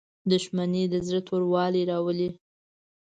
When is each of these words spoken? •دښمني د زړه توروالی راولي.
•دښمني 0.31 0.83
د 0.91 0.95
زړه 1.07 1.21
توروالی 1.27 1.81
راولي. 1.91 2.29